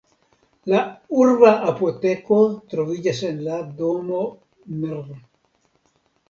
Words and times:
La 0.71 0.77
urba 1.25 1.51
apoteko 1.71 2.39
troviĝas 2.73 3.21
en 3.29 3.45
la 3.49 3.61
domo 3.83 4.23
nr. 4.79 5.15